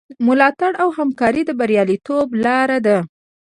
ملاتړ 0.25 0.71
او 0.83 0.89
همکاري 0.97 1.41
د 1.45 1.51
بریالیتوب 1.59 2.27
لاره 2.45 2.77
ده. 2.85 2.97